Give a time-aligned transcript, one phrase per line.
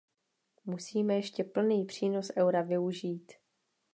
[0.65, 3.31] Musíme ještě plný přínos eura využít.